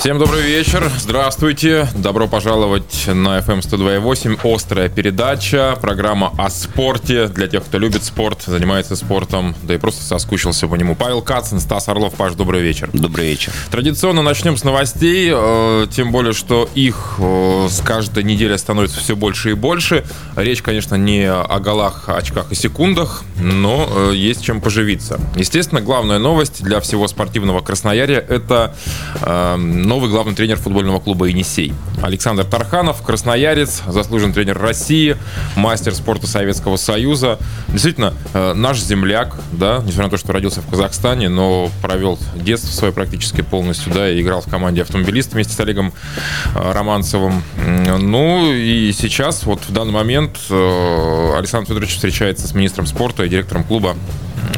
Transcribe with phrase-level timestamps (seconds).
[0.00, 7.48] Всем добрый вечер, здравствуйте, добро пожаловать на FM 102.8, острая передача, программа о спорте для
[7.48, 10.94] тех, кто любит спорт, занимается спортом, да и просто соскучился по нему.
[10.94, 12.88] Павел Кацин, Стас Орлов, Паш, добрый вечер.
[12.94, 13.52] Добрый вечер.
[13.70, 19.14] Традиционно начнем с новостей, э, тем более, что их э, с каждой недели становится все
[19.14, 20.06] больше и больше.
[20.34, 25.20] Речь, конечно, не о голах, очках и секундах, но э, есть чем поживиться.
[25.36, 28.74] Естественно, главная новость для всего спортивного Красноярья– это
[29.90, 31.74] новый главный тренер футбольного клуба «Енисей».
[32.00, 35.16] Александр Тарханов, красноярец, заслуженный тренер России,
[35.56, 37.40] мастер спорта Советского Союза.
[37.66, 42.68] Действительно, э, наш земляк, да, несмотря на то, что родился в Казахстане, но провел детство
[42.68, 45.92] свое практически полностью, да, и играл в команде автомобилист вместе с Олегом
[46.54, 47.42] э, Романцевым.
[47.56, 53.28] Ну и сейчас, вот в данный момент, э, Александр Федорович встречается с министром спорта и
[53.28, 53.96] директором клуба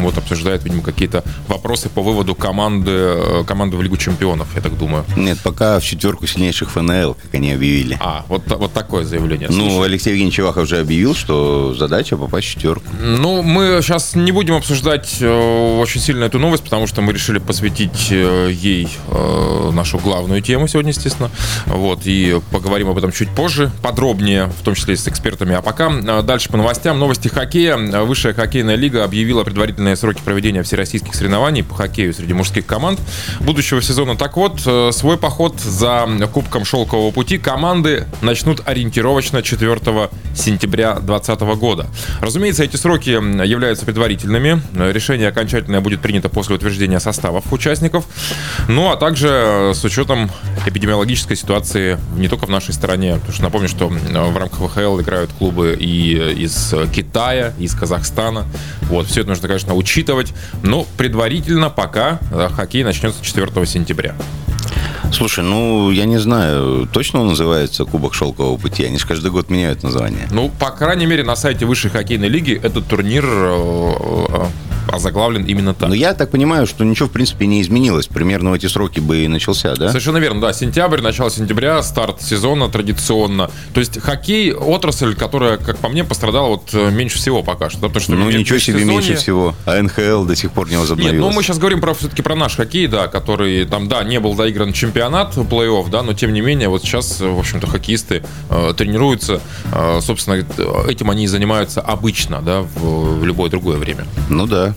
[0.01, 4.77] вот обсуждает, видимо, какие-то вопросы по выводу команды, э, команды в Лигу Чемпионов, я так
[4.79, 5.05] думаю.
[5.17, 7.97] Нет, пока в четверку сильнейших ФНЛ, как они объявили.
[8.01, 9.49] А, вот, вот такое заявление.
[9.51, 9.87] Ну, Слушай.
[9.87, 12.85] Алексей Евгеньевич Чевахов уже объявил, что задача попасть в четверку.
[13.01, 17.39] Ну, мы сейчас не будем обсуждать э, очень сильно эту новость, потому что мы решили
[17.39, 21.31] посвятить э, ей э, нашу главную тему сегодня, естественно.
[21.67, 25.55] Вот, и поговорим об этом чуть позже, подробнее, в том числе с экспертами.
[25.55, 26.99] А пока э, дальше по новостям.
[26.99, 27.77] Новости хоккея.
[27.77, 33.01] Высшая хоккейная лига объявила предварительно предварительные сроки проведения всероссийских соревнований по хоккею среди мужских команд
[33.41, 34.17] будущего сезона.
[34.17, 41.57] Так вот, э, свой поход за Кубком Шелкового пути команды начнут ориентировочно 4 сентября 2020
[41.57, 41.87] года.
[42.21, 44.63] Разумеется, эти сроки являются предварительными.
[44.93, 48.05] Решение окончательное будет принято после утверждения составов участников.
[48.69, 50.31] Ну, а также э, с учетом
[50.67, 53.15] эпидемиологической ситуации не только в нашей стране.
[53.15, 58.47] Потому что напомню, что в рамках ВХЛ играют клубы и из Китая, и из Казахстана.
[58.83, 60.33] Вот, все это нужно, конечно, учитывать.
[60.63, 64.15] Но предварительно пока э, хоккей начнется 4 сентября.
[65.13, 68.85] Слушай, ну, я не знаю, точно он называется Кубок Шелкового пути?
[68.85, 70.27] Они же каждый год меняют название.
[70.31, 73.93] Ну, по крайней мере, на сайте Высшей хоккейной лиги этот турнир э,
[74.29, 74.47] э,
[74.93, 75.89] озаглавлен именно так.
[75.89, 78.07] Но я так понимаю, что ничего, в принципе, не изменилось.
[78.07, 79.89] Примерно в эти сроки бы и начался, да?
[79.89, 80.53] Совершенно верно, да.
[80.53, 83.51] Сентябрь, начало сентября, старт сезона традиционно.
[83.75, 87.81] То есть хоккей– отрасль, которая, как по мне, пострадала вот э, меньше всего пока что.
[87.81, 88.97] Потому что ну, ничего себе сезоне...
[88.97, 89.55] меньше всего.
[89.67, 91.15] А НХЛ до сих пор не возобновилась.
[91.15, 94.21] Нет, ну мы сейчас говорим про, все-таки про наш хоккей, да, который там, да, не
[94.21, 98.75] был доигран чемпионат, плей-офф, да, но тем не менее, вот сейчас, в общем-то, хоккеисты э,
[98.77, 99.41] тренируются.
[99.73, 100.45] Э, собственно,
[100.89, 104.07] этим они и занимаются обычно, да, в, в любое другое время.
[104.29, 104.75] Ну да.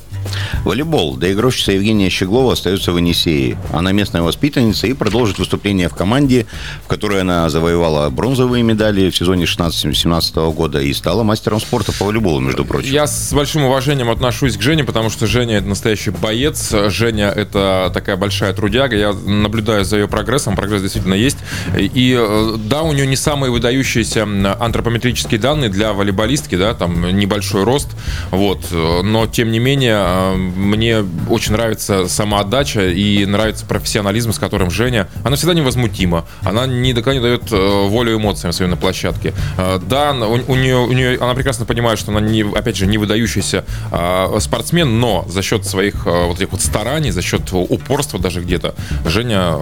[0.63, 1.15] Волейбол.
[1.15, 3.57] Доигровщица Евгения Щеглова остается в Енисее.
[3.71, 6.45] Она местная воспитанница и продолжит выступление в команде,
[6.83, 12.05] в которой она завоевала бронзовые медали в сезоне 16-17 года и стала мастером спорта по
[12.05, 12.91] волейболу, между прочим.
[12.91, 16.73] Я с большим уважением отношусь к Жене, потому что Женя– это настоящий боец.
[16.87, 18.95] Женя– это такая большая трудяга.
[18.95, 20.55] Я наблюдаю за ее прогрессом.
[20.55, 21.37] Прогресс действительно есть.
[21.77, 27.63] И э, да, у нее не самые выдающиеся антропометрические данные для волейболистки, да, там небольшой
[27.63, 27.89] рост.
[28.31, 28.65] Вот.
[28.71, 29.95] Но, тем не менее,
[30.35, 36.93] мне очень нравится самоотдача и нравится профессионализм, с которым Женя, она всегда невозмутима, она ни
[36.93, 39.33] до конца не дает э, волю эмоциям своим на площадке.
[39.57, 42.87] Э, да, у, у, нее, у нее, она прекрасно понимает, что она, не, опять же,
[42.87, 47.41] не выдающийся а, спортсмен, но за счет своих э, вот этих вот стараний, за счет
[47.51, 49.55] упорства даже где-то, Женя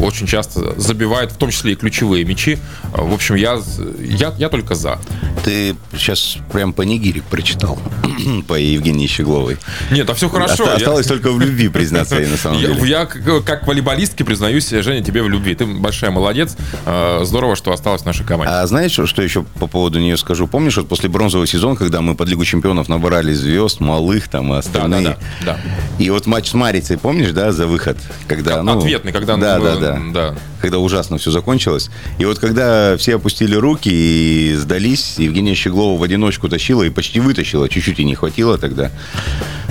[0.00, 2.58] очень часто забивает, в том числе и ключевые мячи.
[2.92, 3.58] В общем, я,
[4.00, 4.98] я, я только за.
[5.44, 7.78] Ты сейчас прям по нигире прочитал
[8.48, 9.57] по Евгении Щегловой.
[9.90, 10.72] Нет, а все хорошо.
[10.72, 11.12] Осталось я...
[11.12, 12.88] только в любви признаться на самом деле.
[12.88, 15.54] Я, как волейболистке признаюсь, Женя, тебе в любви.
[15.54, 16.56] Ты большая молодец.
[16.86, 18.52] А, здорово, что осталась в нашей команде.
[18.52, 20.46] А знаешь, что еще по поводу нее скажу?
[20.46, 24.58] Помнишь, вот после бронзового сезона, когда мы под Лигу чемпионов набрали звезд, малых там и
[24.58, 25.02] остальные?
[25.02, 25.58] Да, да, да.
[25.98, 27.98] И вот матч с Марицей, помнишь, да, за выход?
[28.26, 29.36] Когда, ну, Ответный, когда...
[29.36, 30.34] Да, да, да, да.
[30.60, 31.90] Когда ужасно все закончилось.
[32.18, 37.20] И вот когда все опустили руки и сдались, Евгения Щеглова в одиночку тащила и почти
[37.20, 37.68] вытащила.
[37.68, 38.90] Чуть-чуть и не хватило тогда.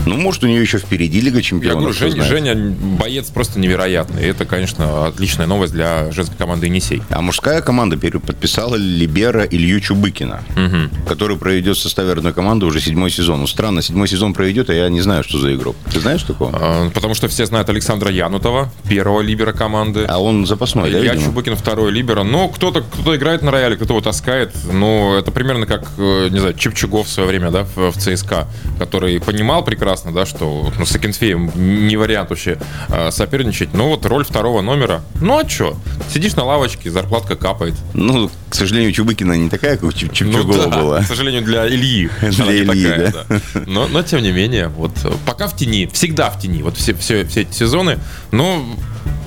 [0.08, 2.00] Ну, может, у нее еще впереди Лига Чемпионов.
[2.00, 4.24] Я говорю, Женя, Женя боец просто невероятный.
[4.24, 7.02] Это, конечно, отличная новость для женской команды «Енисей».
[7.10, 11.08] А мужская команда подписала Либера Илью Чубыкина, угу.
[11.08, 13.42] который проведет в составе родной команды уже седьмой сезон.
[13.42, 15.76] Ну, странно, седьмой сезон проведет, а я не знаю, что за игрок.
[15.92, 16.52] Ты знаешь такого?
[16.54, 20.06] А, потому что все знают Александра Янутова, первого либера команды.
[20.08, 22.24] А он запасной, Илья да, Чубыкин, второй либера.
[22.24, 24.54] Но кто-то кто играет на рояле, кто его таскает.
[24.72, 28.48] Ну, это примерно как, э, не знаю, Чепчугов в свое время, да, в, в ЦСКА,
[28.80, 31.52] который понимал прекрасно, да, что ну, с Акинфеем
[31.88, 32.58] не вариант вообще
[32.90, 33.74] э, соперничать.
[33.74, 35.78] Но вот роль второго номера, ну а что?
[36.14, 37.76] Сидишь на лавочке, зарплатка капает.
[37.94, 41.02] Ну, к сожалению, Чубыкина не такая, как у Чуп ну, да, была.
[41.02, 42.10] К сожалению, для Ильи.
[42.22, 43.26] Для Ильи, такая, да.
[43.30, 43.62] да.
[43.66, 44.92] Но, но, тем не менее, вот
[45.26, 48.00] пока в тени, всегда в тени, вот все, все, все эти сезоны,
[48.32, 48.64] но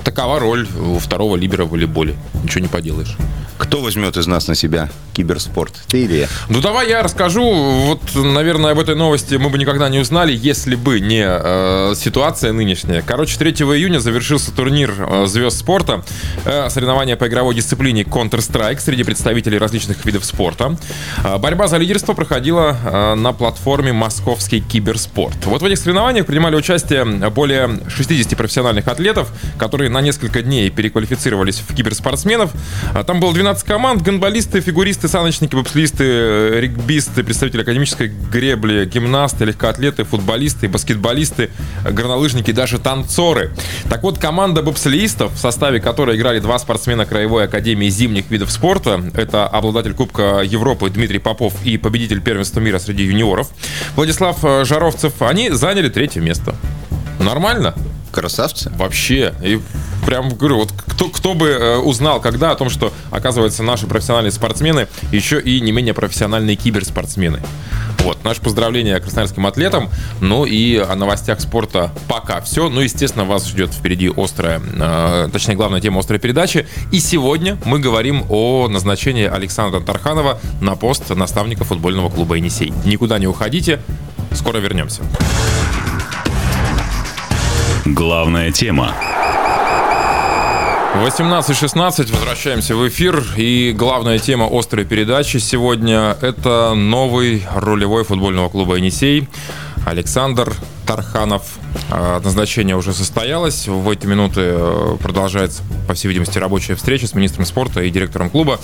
[0.03, 0.67] такова роль
[0.99, 2.15] второго либера в волейболе.
[2.43, 3.15] Ничего не поделаешь.
[3.61, 5.73] Кто возьмет из нас на себя киберспорт?
[5.87, 6.27] Ты или я?
[6.49, 7.43] Ну, давай я расскажу.
[7.43, 12.53] Вот, наверное, об этой новости мы бы никогда не узнали, если бы не э, ситуация
[12.53, 13.03] нынешняя.
[13.03, 16.03] Короче, 3 июня завершился турнир э, звезд спорта.
[16.43, 20.75] Э, соревнования по игровой дисциплине Counter-Strike среди представителей различных видов спорта.
[21.23, 25.45] Э, борьба за лидерство проходила э, на платформе «Московский киберспорт».
[25.45, 31.61] Вот в этих соревнованиях принимали участие более 60 профессиональных атлетов, которые на несколько дней переквалифицировались
[31.67, 32.51] в киберспортсменов.
[32.93, 39.43] А там было 12 12 команд, гонболисты, фигуристы, саночники, бобслисты, регбисты, представители академической гребли, гимнасты,
[39.43, 41.49] легкоатлеты, футболисты, баскетболисты,
[41.83, 43.51] горнолыжники, даже танцоры.
[43.89, 49.03] Так вот, команда бобслеистов, в составе которой играли два спортсмена Краевой Академии зимних видов спорта,
[49.15, 53.49] это обладатель Кубка Европы Дмитрий Попов и победитель первенства мира среди юниоров,
[53.95, 56.55] Владислав Жаровцев, они заняли третье место.
[57.19, 57.75] Нормально?
[58.11, 58.71] Красавцы.
[58.75, 59.33] Вообще.
[59.41, 59.59] И
[60.05, 64.31] прям говорю, вот кто, кто бы э, узнал когда о том, что, оказывается, наши профессиональные
[64.31, 67.41] спортсмены еще и не менее профессиональные киберспортсмены.
[67.99, 69.89] Вот, наше поздравление красноярским атлетам.
[70.21, 72.69] Ну и о новостях спорта пока все.
[72.69, 76.67] Ну, естественно, вас ждет впереди острая, э, точнее, главная тема острой передачи.
[76.91, 82.73] И сегодня мы говорим о назначении Александра Тарханова на пост наставника футбольного клуба «Енисей».
[82.85, 83.81] Никуда не уходите,
[84.33, 85.01] скоро вернемся.
[87.85, 88.93] Главная тема.
[90.93, 93.23] 18.16, возвращаемся в эфир.
[93.37, 99.27] И главная тема острой передачи сегодня– это новый рулевой футбольного клуба «Енисей»
[99.85, 100.53] Александр
[100.85, 101.43] Тарханов.
[101.89, 103.67] А, назначение уже состоялось.
[103.67, 108.29] В эти минуты э, продолжается, по всей видимости, рабочая встреча с министром спорта и директором
[108.29, 108.59] клуба.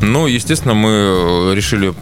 [0.00, 1.92] Ну, естественно, мы э, решили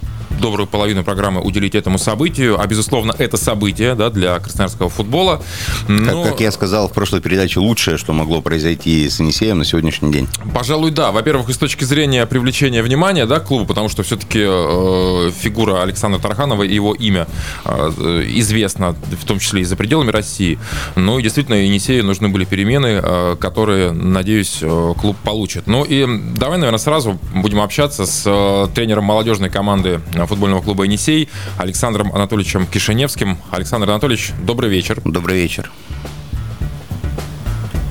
[0.40, 2.60] добрую половину программы уделить этому событию.
[2.60, 5.42] А, безусловно, это событие да, для красноярского футбола.
[5.88, 6.22] Но...
[6.22, 10.12] Как, как я сказал в прошлой передаче, лучшее, что могло произойти с Енисеем на сегодняшний
[10.12, 10.28] день.
[10.54, 11.12] Пожалуй, да.
[11.12, 15.82] Во-первых, и с точки зрения привлечения внимания да, к клубу, потому что все-таки э, фигура
[15.82, 17.26] Александра Тарханова и его имя
[17.64, 20.58] э, известно, в том числе и за пределами России.
[20.96, 25.66] Ну и действительно, Енисею нужны были перемены, э, которые, надеюсь, э, клуб получит.
[25.66, 31.28] Ну и давай, наверное, сразу будем общаться с э, тренером молодежной команды футбольного клуба «Енисей»
[31.58, 33.36] Александром Анатольевичем Кишиневским.
[33.50, 35.00] Александр Анатольевич, добрый вечер.
[35.04, 35.72] Добрый вечер.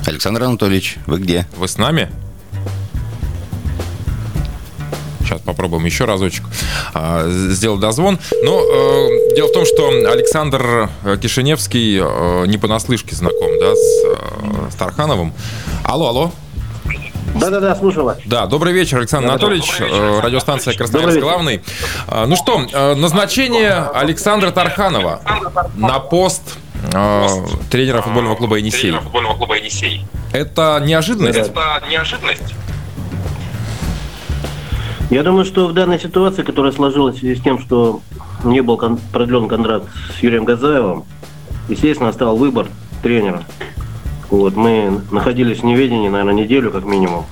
[0.05, 1.45] Александр Анатольевич, вы где?
[1.57, 2.09] Вы с нами?
[5.19, 6.45] Сейчас попробуем еще разочек
[6.93, 8.17] а, сделать дозвон.
[8.41, 10.89] Но э, дело в том, что Александр
[11.21, 15.33] Кишиневский э, не понаслышке знаком да, с, э, с Тархановым.
[15.83, 16.31] Алло, алло.
[17.35, 18.17] Да-да-да, слушаю вас.
[18.25, 20.03] Да, добрый вечер, Александр да, Анатольевич, добрый вечер.
[20.03, 21.61] Э, радиостанция Красноярск главный.
[22.07, 25.21] А, ну что, э, назначение Александра Тарханова
[25.75, 26.57] на пост
[26.93, 27.27] э,
[27.69, 28.91] тренера футбольного клуба «Енисей».
[28.91, 30.05] футбольного клуба «Енисей».
[30.33, 31.37] Это неожиданность?
[31.37, 32.53] Это неожиданность?
[35.09, 38.01] Я думаю, что в данной ситуации, которая сложилась в связи с тем, что
[38.43, 38.77] не был
[39.11, 39.85] продлен контракт
[40.15, 41.05] с Юрием Газаевым,
[41.67, 42.67] естественно, стал выбор
[43.01, 43.43] тренера.
[44.29, 47.25] Вот, мы находились в неведении, наверное, неделю как минимум.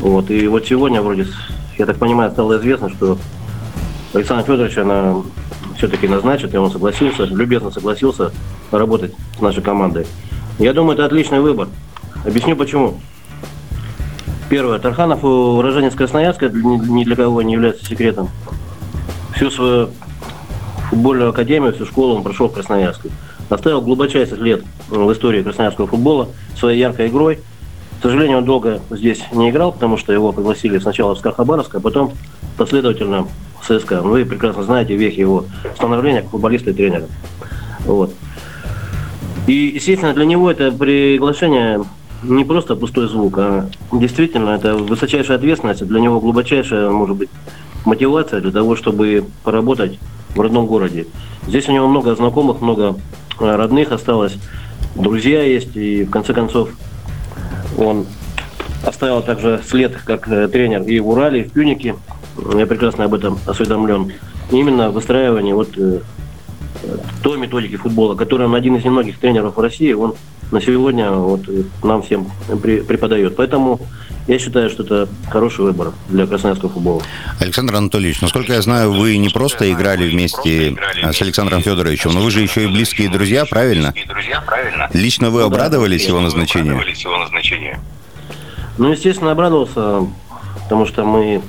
[0.00, 1.26] Вот, и вот сегодня вроде,
[1.76, 3.18] я так понимаю, стало известно, что
[4.14, 5.16] Александр Федорович она
[5.76, 8.32] все-таки назначит, и он согласился, любезно согласился
[8.70, 10.06] работать с нашей командой.
[10.58, 11.68] Я думаю, это отличный выбор.
[12.24, 13.00] Объясню почему.
[14.48, 14.78] Первое.
[14.78, 18.30] Тарханов, уроженец Красноярска, ни для кого не является секретом.
[19.36, 19.90] Всю свою
[20.88, 23.10] футбольную академию, всю школу он прошел в Красноярске
[23.48, 27.38] оставил глубочайший след в истории красноярского футбола своей яркой игрой.
[27.98, 31.74] К сожалению, он долго здесь не играл, потому что его пригласили сначала в СКА Хабаровск,
[31.74, 32.12] а потом
[32.56, 33.26] последовательно
[33.60, 34.02] в ЦСКА.
[34.02, 37.06] Вы прекрасно знаете вехи его становления как футболиста и тренера.
[37.84, 38.12] Вот.
[39.46, 41.82] И, естественно, для него это приглашение
[42.22, 47.30] не просто пустой звук, а действительно это высочайшая ответственность, для него глубочайшая, может быть,
[47.84, 49.98] мотивация для того, чтобы поработать
[50.34, 51.06] в родном городе.
[51.46, 52.96] Здесь у него много знакомых, много
[53.40, 54.36] родных осталось,
[54.94, 56.70] друзья есть, и в конце концов
[57.76, 58.06] он
[58.84, 61.96] оставил также след как э, тренер и в Урале, и в Пюнике.
[62.54, 64.12] Я прекрасно об этом осведомлен.
[64.50, 66.00] Именно в выстраивании вот э,
[67.22, 70.14] той методики футбола, которую он один из немногих тренеров в России, он
[70.50, 71.42] на сегодня вот
[71.82, 72.30] нам всем
[72.62, 73.36] преподает.
[73.36, 73.80] Поэтому
[74.26, 77.02] я считаю, что это хороший выбор для красноярского футбола.
[77.40, 82.30] Александр Анатольевич, насколько я знаю, вы не просто играли вместе с Александром Федоровичем, но вы
[82.30, 83.94] же еще и близкие друзья, правильно?
[84.92, 86.78] Лично вы обрадовались его назначению?
[88.76, 90.06] Ну, естественно, обрадовался,
[90.64, 91.42] потому что мы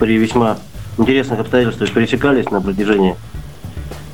[0.00, 0.58] при весьма
[0.98, 3.16] интересных обстоятельствах пересекались на протяжении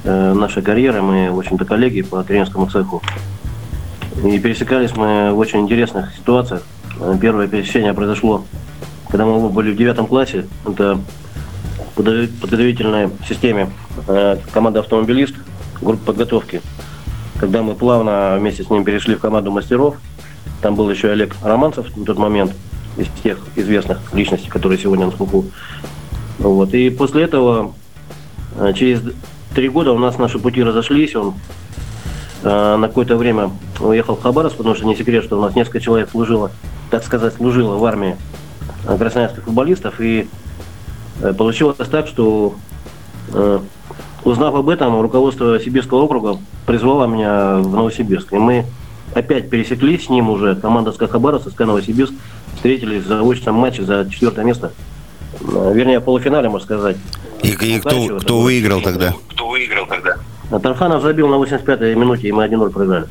[0.05, 1.00] э, нашей карьеры.
[1.00, 3.02] Мы, в общем-то, коллеги по тренерскому цеху.
[4.25, 6.62] И пересекались мы в очень интересных ситуациях.
[7.00, 8.45] Э, первое пересечение произошло,
[9.09, 10.47] когда мы были в девятом классе.
[10.67, 10.99] Это
[11.95, 13.71] подготовительной системе
[14.07, 15.35] э, команда «Автомобилист»,
[15.81, 16.62] группа подготовки.
[17.38, 19.97] Когда мы плавно вместе с ним перешли в команду мастеров,
[20.61, 22.53] там был еще Олег Романцев на тот момент,
[22.97, 25.45] из тех известных личностей, которые сегодня на слуху.
[26.38, 26.75] Вот.
[26.75, 27.75] И после этого,
[28.57, 29.00] э, через
[29.55, 31.15] три года у нас наши пути разошлись.
[31.15, 31.35] Он
[32.42, 36.11] на какое-то время уехал в Хабаровск, потому что не секрет, что у нас несколько человек
[36.11, 36.50] служило,
[36.90, 38.16] так сказать, служило в армии
[38.87, 40.00] э, красноярских футболистов.
[40.00, 40.28] И
[41.37, 42.54] получилось так, что
[44.25, 48.33] узнав об этом, руководство Сибирского округа призвало меня в Новосибирск.
[48.33, 48.64] И мы
[49.14, 52.12] опять пересеклись с ним уже, команда СКА Хабаровск, СКА Новосибирск,
[52.54, 54.73] встретились в заочном матче за четвертое место
[55.40, 56.97] Э, вернее, полуфинале, можно сказать.
[57.42, 59.14] И, и кто, кто выиграл тогда?
[59.30, 60.16] Кто выиграл тогда?
[60.50, 63.07] Тарханов забил на 85-й минуте, и мы 1-0 проиграли.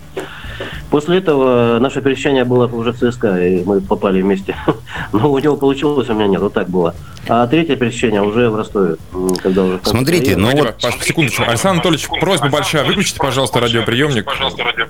[0.90, 4.56] После этого наше пересечение было уже в ЦСКА, и мы попали вместе.
[5.14, 6.96] Но у него получилось, у меня нет, вот так было.
[7.28, 8.96] А третье пересечение уже в Ростове.
[9.44, 10.76] Когда уже Смотрите, ну вот...
[11.02, 14.26] Секундочку, Александр Анатольевич, просьба большая, выключите, пожалуйста, радиоприемник,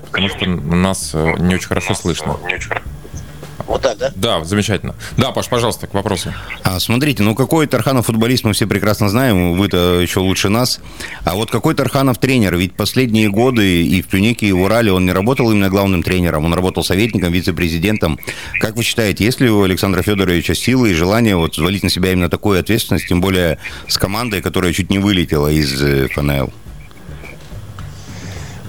[0.06, 2.36] потому что нас э, не очень хорошо слышно.
[2.46, 2.86] Не очень хорошо.
[3.66, 4.12] Вот так, да?
[4.14, 4.94] Да, замечательно.
[5.16, 6.32] Да, Паш, пожалуйста, к вопросу.
[6.62, 10.80] А, смотрите, ну какой Тарханов футболист, мы все прекрасно знаем, вы-то еще лучше нас.
[11.24, 12.56] А вот какой Тарханов тренер?
[12.56, 16.44] Ведь последние годы и в Пюнике, и в Урале он не работал именно главным тренером,
[16.44, 18.18] он работал советником, вице-президентом.
[18.60, 22.12] Как вы считаете, есть ли у Александра Федоровича силы и желание вот взвалить на себя
[22.12, 26.52] именно такую ответственность, тем более с командой, которая чуть не вылетела из э, ФНЛ?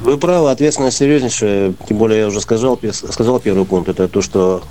[0.02, 1.74] Вы правы, ответственность серьезнейшая.
[1.88, 3.90] Тем более я уже сказал, сказал первый пункт.
[3.90, 4.64] Это то, что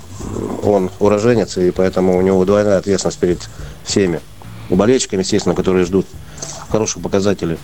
[0.63, 3.49] он уроженец, и поэтому у него двойная ответственность перед
[3.83, 4.21] всеми.
[4.69, 6.07] Болельщиками, естественно, которые ждут
[6.69, 7.57] хороших показателей.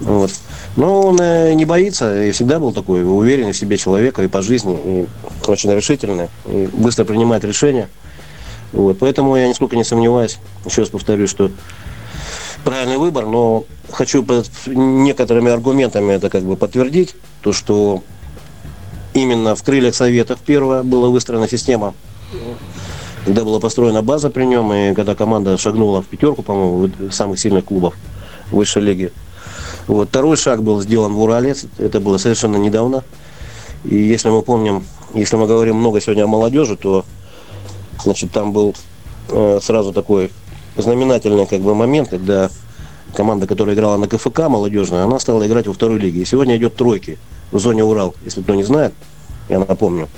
[0.00, 0.32] Вот.
[0.74, 4.42] Но он э, не боится и всегда был такой уверенный в себе человек и по
[4.42, 5.06] жизни, и
[5.46, 7.88] очень решительный, и быстро принимает решения.
[8.72, 8.98] Вот.
[8.98, 11.50] Поэтому я нисколько не сомневаюсь, еще раз повторю, что
[12.64, 18.02] правильный выбор, но хочу под некоторыми аргументами это как бы подтвердить, то что
[19.14, 21.94] именно в крыльях Советов первая была выстроена система,
[23.24, 27.64] когда была построена база при нем, и когда команда шагнула в пятерку, по-моему, самых сильных
[27.64, 27.94] клубов
[28.50, 29.12] высшей лиги.
[29.86, 30.08] Вот.
[30.08, 33.02] Второй шаг был сделан в Урале, это было совершенно недавно.
[33.84, 37.04] И если мы помним, если мы говорим много сегодня о молодежи, то
[38.02, 38.74] значит, там был
[39.28, 40.30] э, сразу такой
[40.76, 42.50] знаменательный как бы, момент, когда
[43.14, 46.22] команда, которая играла на КФК молодежная, она стала играть во второй лиге.
[46.22, 47.18] И сегодня идет тройки
[47.50, 48.94] в зоне Урал, если кто не знает,
[49.48, 50.08] я напомню.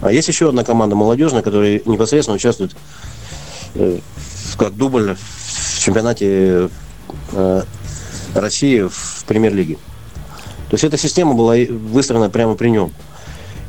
[0.00, 2.76] А есть еще одна команда молодежная, которая непосредственно участвует
[3.74, 3.98] э,
[4.56, 6.68] как дубль в чемпионате
[7.32, 7.62] э,
[8.34, 9.76] России в премьер-лиге.
[10.70, 12.92] То есть эта система была выстроена прямо при нем,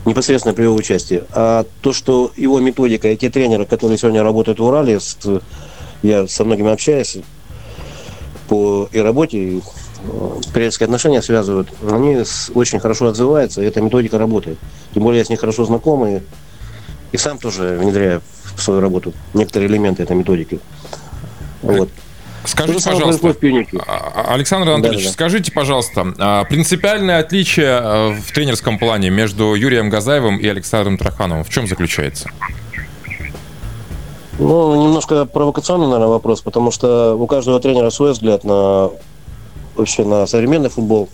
[0.05, 1.23] непосредственно при его участии.
[1.31, 5.17] А то, что его методика и те тренеры, которые сегодня работают в Урале, с,
[6.05, 7.17] я со многими общаюсь,
[8.47, 9.61] по и работе, и э,
[10.53, 14.57] приятельские отношения связывают, они очень хорошо отзываются, и эта методика работает.
[14.93, 16.19] Тем более я с ней хорошо знаком, и,
[17.11, 18.21] и сам тоже внедряю
[18.55, 20.59] в свою работу некоторые элементы этой методики.
[21.61, 21.89] Вот.
[22.45, 23.33] Скажите, пожалуйста,
[23.87, 25.13] а, а, Александр Анатольевич, да, да.
[25.13, 31.49] скажите, пожалуйста, а, принципиальное отличие в тренерском плане между Юрием Газаевым и Александром Трахановым в
[31.49, 32.29] чем заключается?
[34.37, 38.91] Ну, немножко провокационный, наверное, вопрос, потому что у каждого тренера свой взгляд на
[39.75, 41.09] вообще на современный футбол,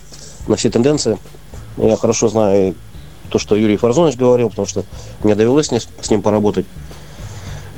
[0.48, 1.18] на все тенденции.
[1.78, 2.76] Я хорошо знаю
[3.30, 4.84] то, что Юрий Фарзонович говорил, потому что
[5.24, 6.66] мне довелось с ним, с ним поработать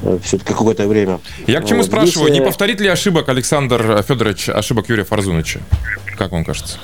[0.03, 1.19] э, все-таки какое-то время.
[1.47, 1.87] Я к чему вот.
[1.87, 2.39] спрашиваю, Здесь...
[2.39, 5.59] не повторит ли ошибок Александр Федорович ошибок Юрия Фарзуновича?
[6.17, 6.79] Как вам кажется?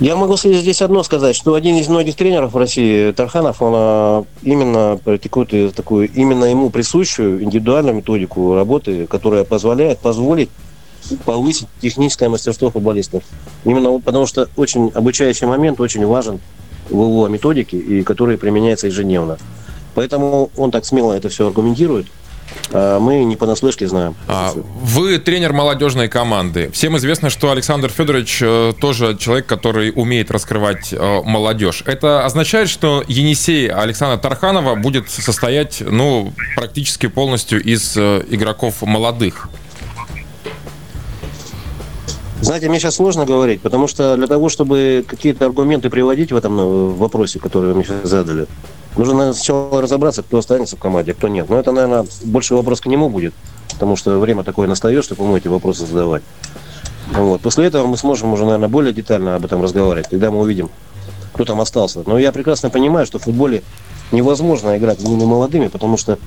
[0.00, 4.24] Я могу здесь одно сказать, что один из многих тренеров в России, Тарханов, он а,
[4.42, 10.50] именно практикует такую, именно ему присущую индивидуальную методику работы, которая позволяет, позволить
[11.24, 13.22] повысить техническое мастерство футболистов.
[13.64, 16.40] Именно потому что очень обучающий момент очень важен
[16.88, 19.38] в его методике, и который применяется ежедневно.
[19.94, 22.06] Поэтому он так смело это все аргументирует.
[22.72, 24.14] А мы не понаслышке знаем.
[24.26, 26.70] А, вы тренер молодежной команды.
[26.72, 31.82] Всем известно, что Александр Федорович э, тоже человек, который умеет раскрывать э, молодежь.
[31.86, 39.48] Это означает, что Енисей Александра Тарханова будет состоять ну, практически полностью из э, игроков молодых.
[42.40, 46.94] Знаете, мне сейчас сложно говорить, потому что для того, чтобы какие-то аргументы приводить в этом
[46.94, 48.46] вопросе, который вы мне сейчас задали,
[48.96, 51.48] нужно наверное, сначала разобраться, кто останется в команде, а кто нет.
[51.48, 53.34] Но это, наверное, больше вопрос к нему будет,
[53.72, 56.22] потому что время такое настает, чтобы ему эти вопросы задавать.
[57.12, 57.40] Вот.
[57.40, 60.70] После этого мы сможем уже, наверное, более детально об этом разговаривать, когда мы увидим,
[61.32, 62.02] кто там остался.
[62.06, 63.62] Но я прекрасно понимаю, что в футболе
[64.12, 66.18] невозможно играть с ними молодыми, потому что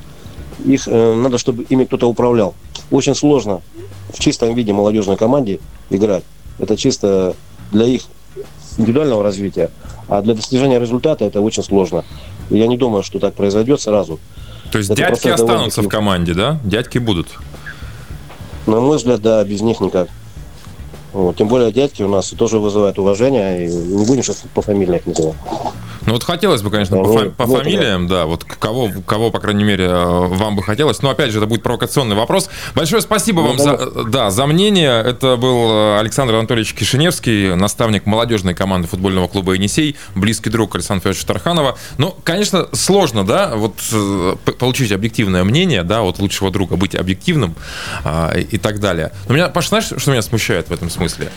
[0.66, 2.54] их э, надо, чтобы ими кто-то управлял.
[2.92, 3.62] Очень сложно
[4.14, 5.60] в чистом виде молодежной команде
[5.90, 6.24] играть.
[6.60, 7.36] Это чисто
[7.72, 8.04] для их
[8.78, 9.72] индивидуального развития.
[10.08, 12.06] А для достижения результата это очень сложно.
[12.50, 14.20] Я не думаю, что так произойдет сразу.
[14.72, 16.60] То есть это дядьки останутся в команде, да?
[16.63, 17.27] Дядьки будут?
[18.66, 20.10] На мой взгляд, да, без них никак.
[21.13, 21.38] Вот.
[21.38, 23.66] Тем более дядьки у нас тоже вызывают уважение.
[23.66, 25.36] И не будем сейчас по фамилиям называть.
[26.08, 29.66] Ну вот хотелось бы, конечно, по, фа- по фамилиям, да, вот кого, кого, по крайней
[29.66, 31.02] мере, э, вам бы хотелось.
[31.02, 32.50] Но опять же, это будет провокационный вопрос.
[32.76, 35.04] Большое спасибо ну, вам за, да, за мнение.
[35.04, 41.02] Это был э, Александр Анатольевич Кишиневский, наставник молодежной команды футбольного клуба «Енисей», близкий друг Александра
[41.02, 41.78] Федоровича Тарханова.
[41.98, 47.54] Ну, конечно, сложно, да, вот э, получить объективное мнение, да, вот лучшего друга, быть объективным
[48.06, 49.12] а, и так далее.
[49.28, 51.30] Но меня, Паша, знаешь, что меня смущает в этом смысле?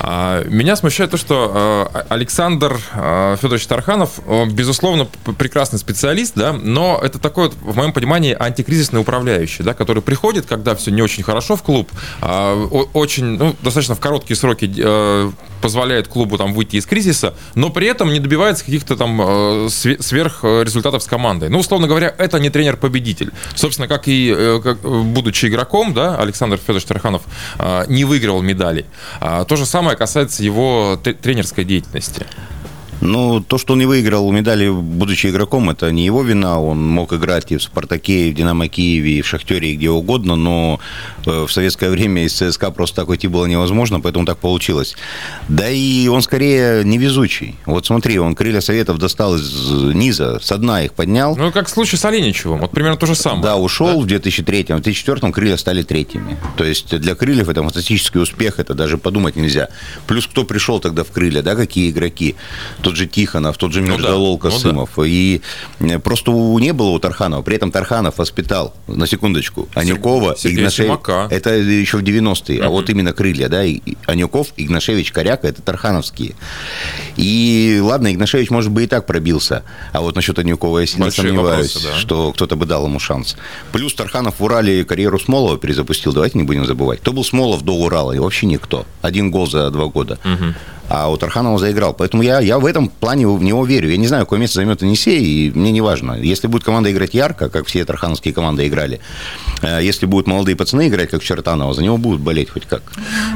[0.00, 4.17] А, меня смущает то, что а, Александр а, Федорович Тарханов
[4.50, 5.06] безусловно,
[5.38, 10.74] прекрасный специалист, да, но это такой, в моем понимании, антикризисный управляющий, да, который приходит, когда
[10.74, 12.54] все не очень хорошо в клуб, а,
[12.92, 17.86] очень, ну, достаточно в короткие сроки э, позволяет клубу там выйти из кризиса, но при
[17.86, 21.48] этом не добивается каких-то там э, сверх результатов с командой.
[21.48, 23.32] Ну, условно говоря, это не тренер-победитель.
[23.54, 27.22] Собственно, как и э, как, будучи игроком, да, Александр Федорович Тарханов
[27.88, 28.86] не выигрывал медалей.
[29.20, 32.26] А, то же самое касается его тренерской деятельности.
[33.00, 36.60] Ну, то, что он не выиграл медали, будучи игроком, это не его вина.
[36.60, 39.90] Он мог играть и в «Спартаке», и в «Динамо Киеве», и в «Шахтере», и где
[39.90, 40.80] угодно, но
[41.26, 44.96] э, в советское время из ЦСКА просто так уйти было невозможно, поэтому так получилось.
[45.48, 47.54] Да и он скорее невезучий.
[47.66, 51.36] Вот смотри, он крылья Советов достал из низа, с дна их поднял.
[51.36, 53.42] Ну, как в случае с Оленичевым, вот примерно то же самое.
[53.42, 54.04] Да, ушел да?
[54.04, 56.36] в 2003 в 2004 крылья стали третьими.
[56.56, 59.68] То есть для крыльев это фантастический успех, это даже подумать нельзя.
[60.06, 62.34] Плюс кто пришел тогда в крылья, да, какие игроки?
[62.88, 64.50] Тот же Тихонов, тот же Мирдалол ну, да.
[64.50, 64.90] Косымов.
[64.96, 65.08] Ну, да.
[65.08, 65.40] И
[65.80, 67.42] э, просто не было у Тарханова.
[67.42, 70.98] При этом Тарханов воспитал, на секундочку, Анюкова, Игнашевич.
[71.30, 72.58] Это еще в 90-е.
[72.58, 72.64] Uh-huh.
[72.64, 73.62] А вот именно крылья, да,
[74.06, 76.34] Анюков, Игнашевич, Коряка, это тархановские.
[77.16, 79.64] И ладно, Игнашевич, может быть, и так пробился.
[79.92, 82.00] А вот насчет Анюкова я сильно Большие сомневаюсь, вопросы, да.
[82.00, 83.36] что кто-то бы дал ему шанс.
[83.72, 86.14] Плюс Тарханов в Урале карьеру Смолова перезапустил.
[86.14, 87.00] Давайте не будем забывать.
[87.00, 88.12] Кто был Смолов до Урала?
[88.12, 88.86] И вообще никто.
[89.02, 90.18] Один гол за два года.
[90.24, 90.54] Uh-huh
[90.88, 91.94] а у Тарханова заиграл.
[91.94, 93.90] Поэтому я, я в этом плане в него верю.
[93.90, 96.14] Я не знаю, какое место займет Енисей, и мне не важно.
[96.14, 99.00] Если будет команда играть ярко, как все тархановские команды играли,
[99.62, 102.82] э, если будут молодые пацаны играть, как Чертанова, за него будут болеть хоть как.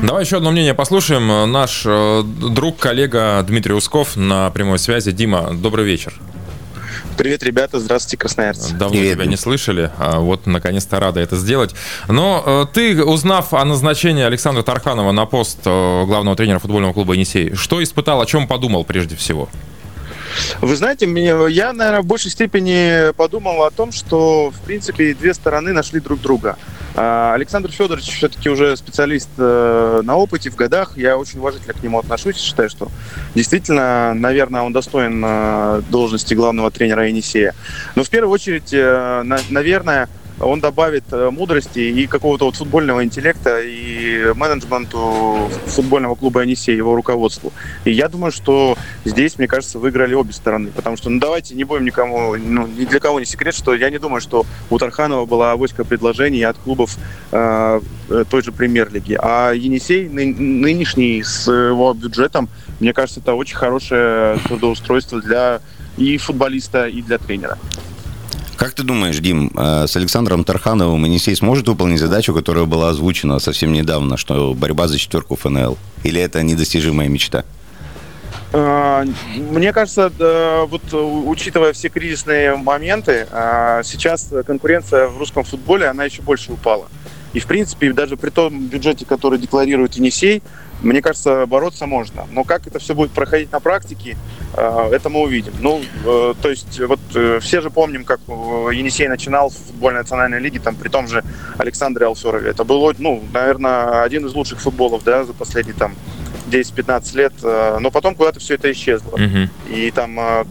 [0.03, 1.51] Давай еще одно мнение послушаем.
[1.51, 5.13] Наш э, друг, коллега Дмитрий Усков на прямой связи.
[5.13, 6.15] Дима, добрый вечер.
[7.17, 8.75] Привет, ребята, здравствуйте, красноярцы.
[8.75, 9.15] Давно Привет.
[9.15, 11.75] тебя не слышали, а вот наконец-то рада это сделать.
[12.09, 17.13] Но э, ты, узнав о назначении Александра Тарханова на пост э, главного тренера футбольного клуба
[17.13, 19.49] «Енисей», что испытал, о чем подумал прежде всего?
[20.61, 21.07] Вы знаете,
[21.51, 26.21] я, наверное, в большей степени подумал о том, что, в принципе, две стороны нашли друг
[26.21, 26.57] друга.
[26.95, 30.97] А, Александр Федорович все-таки уже специалист э, на опыте, в годах.
[30.97, 32.37] Я очень уважительно к нему отношусь.
[32.37, 32.89] Считаю, что
[33.35, 37.55] действительно, наверное, он достоин э, должности главного тренера Енисея.
[37.95, 40.09] Но в первую очередь, э, наверное,
[40.41, 46.95] он добавит э, мудрости и какого-то вот футбольного интеллекта и менеджменту футбольного клуба «Анисей», его
[46.95, 47.53] руководству.
[47.85, 50.71] И я думаю, что здесь, мне кажется, выиграли обе стороны.
[50.71, 53.91] Потому что, ну, давайте не будем никому, ну, ни для кого не секрет, что я
[53.91, 56.97] не думаю, что у Тарханова была авоська предложений от клубов
[57.31, 59.19] э, э той же премьер-лиги.
[59.21, 62.49] А «Енисей» ны- нынешний с его бюджетом,
[62.81, 65.61] мне кажется, это очень хорошее трудоустройство для
[65.97, 67.59] и футболиста, и для тренера.
[68.63, 73.41] Как ты думаешь, Дим, э, с Александром Тархановым Енисей сможет выполнить задачу, которая была озвучена
[73.41, 75.77] совсем недавно, что борьба за четверку ФНЛ?
[76.05, 77.45] Или это недостижимая мечта?
[78.53, 80.13] Э, мне кажется,
[80.71, 86.87] вот учитывая все кризисные моменты, э, сейчас конкуренция в русском футболе, она еще больше упала.
[87.33, 90.41] И, в принципе, даже при том бюджете, который декларирует Енисей,
[90.83, 92.27] мне кажется, бороться можно.
[92.31, 94.17] Но как это все будет проходить на практике, э,
[94.61, 95.55] это мы увидим.
[95.61, 98.33] Ну, э, то есть, вот э, все же помним, как э,
[98.75, 101.25] Енисей начинал в футбольной национальной лиге, там, при том же
[101.59, 102.51] Александре Алферове.
[102.51, 105.95] Это был, ну, наверное, один из лучших футболов, да, за последние там
[106.53, 109.17] 10-15 лет, э, но потом куда-то все это исчезло.
[109.17, 109.49] Мгм.
[109.71, 110.45] И там, э,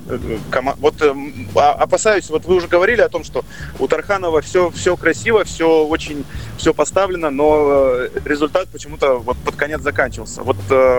[0.51, 1.13] кома- вот э,
[1.55, 3.45] а- опасаюсь, вот вы уже говорили о том, что
[3.79, 6.25] у Тарханова все, все красиво, все очень,
[6.57, 10.41] все поставлено, но результат почему-то вот под конец заканчивался.
[10.41, 10.57] Вот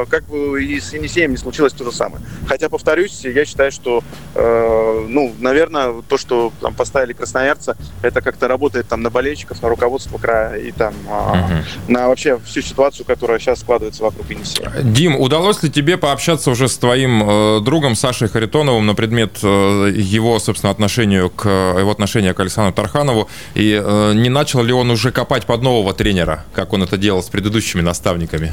[0.08, 2.22] как бы и с Енисеем не случилось то же самое.
[2.46, 4.02] Хотя, повторюсь, я считаю, что,
[4.34, 10.18] ну, наверное, то, что там поставили красноярца, это как-то работает там на болельщиков, на руководство
[10.18, 11.64] края и там Мгм.
[11.88, 14.70] на вообще всю ситуацию, которая сейчас складывается вокруг Енисея.
[14.92, 19.90] Дим, удалось ли тебе пообщаться уже с твоим э, другом Сашей Харитоновым на предмет э,
[19.96, 23.28] его, собственно, отношению к его отношения к Александру Тарханову?
[23.55, 27.22] И э, не начал ли он уже копать под нового тренера, как он это делал
[27.22, 28.52] с предыдущими наставниками?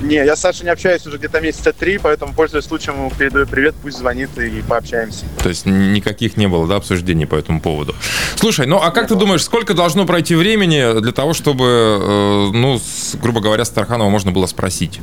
[0.00, 3.46] Не, я с Сашей не общаюсь уже где-то месяца три, поэтому, пользуясь случаем, ему передаю
[3.46, 5.26] привет, пусть звонит и пообщаемся.
[5.42, 7.94] То есть никаких не было, да, обсуждений по этому поводу.
[8.36, 12.78] Слушай, ну а как ты думаешь, сколько должно пройти времени для того, чтобы, э, ну,
[12.78, 14.98] с- грубо говоря, с Тарханова можно было спросить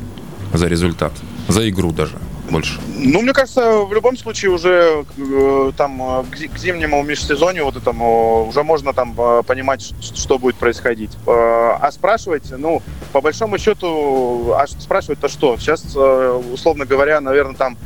[0.53, 1.11] за результат,
[1.47, 2.17] за игру даже
[2.49, 2.79] больше?
[2.95, 7.65] Ну, мне кажется, в любом случае уже э, там э, к, зи- к зимнему межсезонью
[7.65, 11.11] вот этому уже можно там э, понимать, что будет происходить.
[11.27, 12.81] А спрашивать, ну,
[13.13, 15.57] по большому счету, а спрашивать-то что?
[15.57, 17.77] Сейчас, условно говоря, наверное, там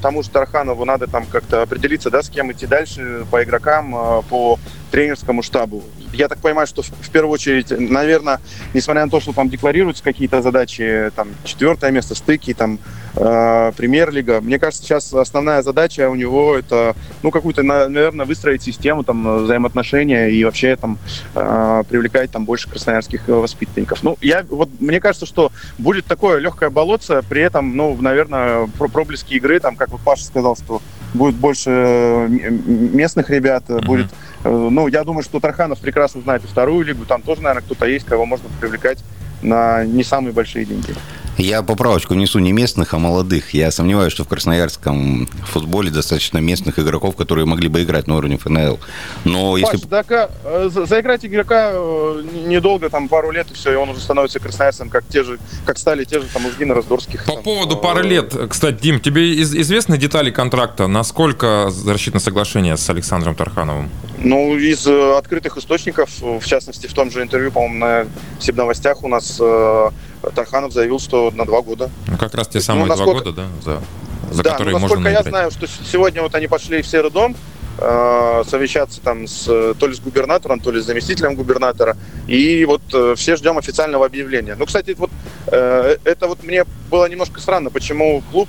[0.00, 4.58] тому же Тарханову надо там как-то определиться, да, с кем идти дальше по игрокам, по
[4.90, 5.82] тренерскому штабу.
[6.12, 8.40] Я так понимаю, что в, первую очередь, наверное,
[8.74, 12.78] несмотря на то, что там декларируются какие-то задачи, там четвертое место, стыки, там
[13.14, 18.62] э, премьер-лига, мне кажется, сейчас основная задача у него это, ну, какую-то, на- наверное, выстроить
[18.62, 20.98] систему там взаимоотношения и вообще там
[21.34, 24.02] э, привлекать там больше красноярских воспитанников.
[24.02, 28.88] Ну, я вот мне кажется, что будет такое легкое болотце, при этом, ну, наверное, про
[28.88, 30.82] проблески игры, там, как вот Паша сказал, что
[31.14, 33.84] будет больше э, местных ребят, Мгм.
[33.84, 34.06] будет
[34.44, 37.04] Ну, я думаю, что Тарханов прекрасно знает и вторую лигу.
[37.04, 38.98] Там тоже, наверное, кто-то есть, кого можно привлекать
[39.42, 40.94] на не самые большие деньги.
[41.40, 43.54] Я поправочку несу не местных, а молодых.
[43.54, 48.36] Я сомневаюсь, что в красноярском футболе достаточно местных игроков, которые могли бы играть на уровне
[48.36, 48.78] ФНЛ.
[49.24, 49.78] Но если...
[49.78, 53.76] Паш, так, а, э, за- заиграть игрока э, недолго, там пару лет, и все, и
[53.76, 57.24] он уже становится красноярцем, как те же, как стали те же там Узгина Раздорских.
[57.24, 60.88] По там, поводу э, пары лет, кстати, Дим, тебе из- известны детали контракта?
[60.88, 63.88] Насколько рассчитано соглашение с Александром Тархановым?
[64.18, 68.06] Ну, из э, открытых источников, в частности, в том же интервью, по-моему, на
[68.38, 69.90] Сибновостях у нас э,
[70.34, 71.90] Тарханов заявил, что на два года.
[72.06, 74.96] Ну, как раз те самые два насколько- года, да, за, за да, которые ну, можно
[74.96, 75.30] насколько я наиграть.
[75.32, 77.36] знаю, что сегодня вот они пошли в Серый дом
[77.78, 81.96] э, совещаться там с, то ли с губернатором, то ли с заместителем губернатора.
[82.26, 84.54] И вот э, все ждем официального объявления.
[84.58, 85.10] Ну, кстати, вот
[85.46, 88.48] э, это вот мне было немножко странно, почему клуб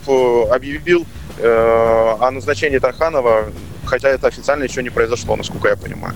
[0.52, 1.06] объявил
[1.44, 3.46] о назначении Тарханова,
[3.86, 6.14] хотя это официально еще не произошло, насколько я понимаю.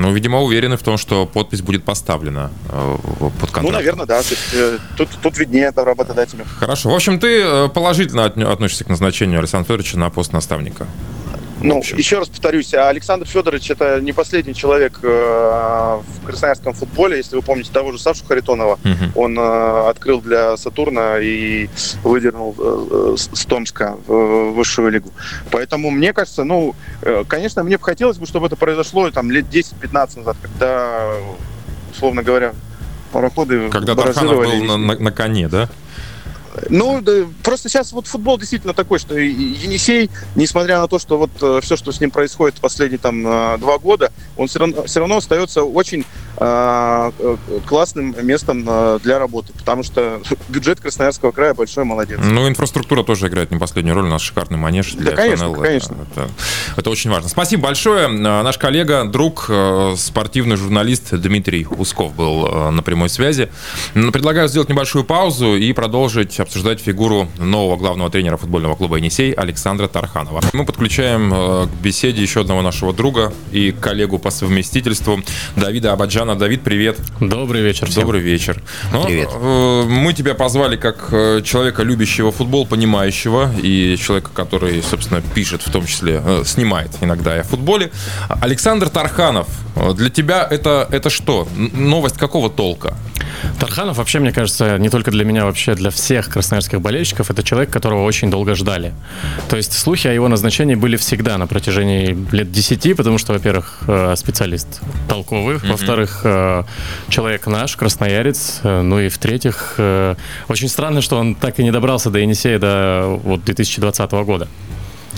[0.00, 2.96] Ну, видимо, уверены в том, что подпись будет поставлена э,
[3.38, 3.62] под контракт.
[3.62, 4.22] Ну, наверное, да.
[4.54, 6.46] Э, тут, тут виднее это работодателю.
[6.58, 6.88] Хорошо.
[6.88, 10.86] В общем, ты э, положительно относишься к назначению Александра Федоровича на пост наставника.
[11.62, 17.18] Ну, еще раз повторюсь, а Александр Федорович это не последний человек э, в красноярском футболе.
[17.18, 19.12] Если вы помните того же Сашу Харитонова, Мгм.
[19.14, 21.68] он э, открыл для Сатурна и
[22.02, 25.10] выдернул э, с с Томска в высшую лигу.
[25.50, 29.46] Поэтому мне кажется, ну, э, конечно, мне бы хотелось бы, чтобы это произошло там лет
[29.52, 31.10] 10-15 назад, когда,
[31.92, 32.54] условно говоря,
[33.12, 35.68] пароходы Когда Тарханов был на, на- на коне, да?
[36.68, 41.62] Ну, да, просто сейчас вот футбол действительно такой, что Енисей, несмотря на то, что вот
[41.62, 45.16] все, что с ним происходит последние там э, два года, он все равно, все равно
[45.18, 46.04] остается очень
[46.36, 47.36] э, э,
[47.66, 52.18] классным местом э, для работы, потому что бюджет Красноярского края большой, молодец.
[52.22, 54.06] Ну, инфраструктура тоже играет не последнюю роль.
[54.06, 55.62] У нас шикарный манеж для Да, конечно, ФНЛ.
[55.62, 55.96] Конечно.
[56.10, 56.30] Это,
[56.76, 57.28] это очень важно.
[57.28, 58.08] Спасибо большое.
[58.08, 63.50] Наш коллега, друг, э, спортивный журналист Дмитрий Усков был э, на прямой связи.
[63.94, 69.86] Предлагаю сделать небольшую паузу и продолжить обсуждать фигуру нового главного тренера футбольного клуба «Енисей» Александра
[69.88, 70.40] Тарханова.
[70.52, 75.20] Мы подключаем э, к беседе еще одного нашего друга и коллегу по совместительству
[75.56, 76.36] Давида Абаджана.
[76.36, 76.98] Давид, привет.
[77.20, 78.02] Добрый вечер всем.
[78.02, 78.62] Добрый вечер.
[78.92, 79.30] Ну, Привет.
[79.32, 85.62] э, Мы тебя позвали как э, человека, любящего футбол, понимающего, и человека, который, собственно, пишет,
[85.62, 87.90] в том числе, снимает иногда и о футболе.
[88.28, 89.48] Александр Тарханов,
[89.94, 91.46] для тебя это, это что?
[91.56, 92.96] Новость какого толка?
[93.58, 97.70] Тарханов вообще, мне кажется, не только для меня, вообще для всех красноярских болельщиков, это человек,
[97.70, 98.92] которого очень долго ждали.
[99.48, 103.82] То есть слухи о его назначении были всегда на протяжении лет 10, потому что, во-первых,
[103.86, 105.70] э, специалист толковый, mm-hmm.
[105.70, 106.64] во-вторых, э,
[107.08, 109.78] человек наш, красноярец, э, ну и в-третьих,
[110.48, 114.48] очень странно, что он так и не добрался до Енисея до вот, 2020 года.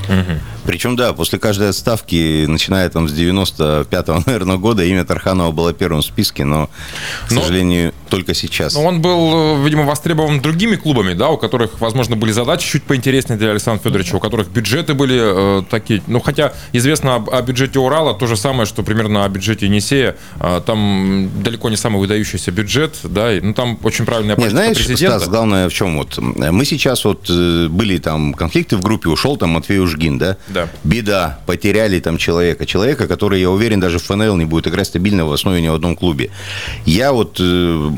[0.09, 0.39] Угу.
[0.65, 6.03] Причем, да, после каждой отставки, начиная там с 95-го, наверное, года, имя Тарханова было первым
[6.03, 6.69] в списке, но,
[7.29, 8.75] к но, сожалению, только сейчас.
[8.75, 13.39] Но он был, видимо, востребован другими клубами, да, у которых, возможно, были задачи чуть поинтереснее
[13.39, 16.03] для Александра Федоровича, у которых бюджеты были э, такие.
[16.07, 20.17] Ну, хотя известно об, о бюджете Урала то же самое, что примерно о бюджете Енисея.
[20.41, 24.77] Э, там далеко не самый выдающийся бюджет, да, ну, там очень правильная политика не, знаешь,
[24.77, 25.19] президента.
[25.19, 26.19] Стас, главное в чем вот?
[26.19, 30.37] Мы сейчас вот э, были там конфликты в группе, ушел там Матвей Ужгин, да?
[30.53, 30.69] Да.
[30.85, 32.67] Беда, потеряли там человека.
[32.67, 35.75] Человека, который, я уверен, даже в ФНЛ не будет играть стабильно в основе ни в
[35.75, 36.31] одном клубе.
[36.87, 37.91] Я вот, э,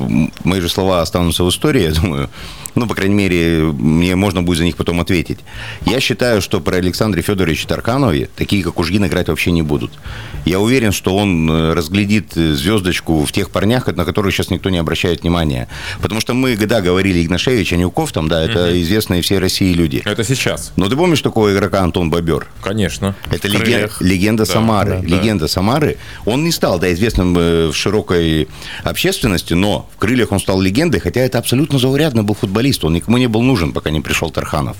[0.45, 2.31] мои же слова останутся в истории, я думаю
[2.75, 5.39] ну, по крайней мере, мне можно будет за них потом ответить.
[5.87, 9.93] Я считаю, что про Александра Федоровича Тарканове такие, как Ужгин, играть вообще не будут.
[10.45, 14.71] Я уверен, что он э, разглядит э, звездочку в тех парнях, на которых сейчас никто
[14.71, 15.69] не обращает внимания.
[16.03, 18.77] Потому что мы, да, говорили Игнашевич, Анюков, там, да, это угу.
[18.77, 20.03] известные всей России люди.
[20.05, 20.73] Это сейчас.
[20.77, 22.47] Но ты помнишь такого игрока Антон Бобер?
[22.63, 23.15] Конечно.
[23.31, 25.01] Это леген, легенда да, Самары.
[25.01, 25.49] Да, легенда да.
[25.49, 25.97] Самары.
[26.25, 28.49] Он не стал, да, известным э, в широкой
[28.83, 32.95] общественности, но в крыльях он стал легендой, хотя это абсолютно заурядный был футболист футболист, он
[32.95, 34.77] никому не был нужен, пока не пришел Тарханов.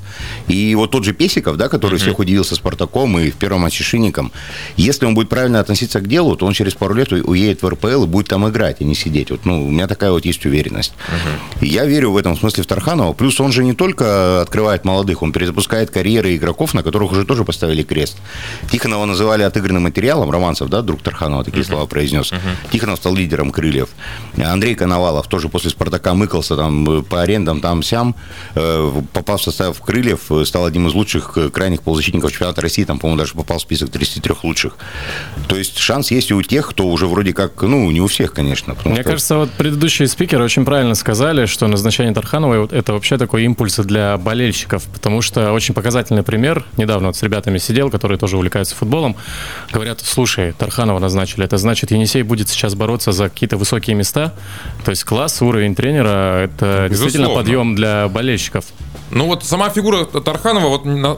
[0.49, 2.03] И вот тот же Песиков, да, который mm-hmm.
[2.03, 4.33] всех удивился Спартаком и в первом матче Шинником,
[4.77, 8.05] если он будет правильно относиться к делу, то он через пару лет уедет в РПЛ
[8.05, 9.31] и будет там играть, а не сидеть.
[9.31, 10.93] Вот, ну, у меня такая вот есть уверенность.
[10.93, 11.65] Mm-hmm.
[11.65, 13.13] И я верю в этом смысле в Тарханова.
[13.13, 17.45] Плюс он же не только открывает молодых, он перезапускает карьеры игроков, на которых уже тоже
[17.45, 18.17] поставили крест.
[18.71, 21.69] Тихонова называли отыгранным материалом, Романцев, да, друг Тарханова такие mm-hmm.
[21.69, 22.33] слова произнес.
[22.33, 22.73] Mm-hmm.
[22.73, 23.89] Тихонов стал лидером крыльев.
[24.37, 28.15] Андрей Коновалов тоже после Спартака мыкался там по арендам, там там-сям,
[28.55, 32.85] э, попал в состав Крыльев, э, стал одним из лучших э, крайних полузащитников чемпионата России,
[32.85, 34.77] там, по-моему, даже попал в список 33 лучших.
[35.49, 38.33] То есть шанс есть и у тех, кто уже вроде как, ну, не у всех,
[38.33, 38.77] конечно.
[38.85, 39.05] Мне что...
[39.05, 44.17] кажется, вот предыдущие спикеры очень правильно сказали, что назначение Тархановой это вообще такой импульс для
[44.17, 46.65] болельщиков, потому что очень показательный пример.
[46.77, 49.17] Недавно вот с ребятами сидел, которые тоже увлекаются футболом.
[49.73, 54.33] Говорят, слушай, Тарханова назначили, это значит, Енисей будет сейчас бороться за какие-то высокие места.
[54.85, 56.89] То есть класс, уровень тренера, это Безусловно.
[56.89, 58.65] действительно подъем прием для болельщиков.
[59.11, 61.17] Ну вот сама фигура Тарханова, вот на,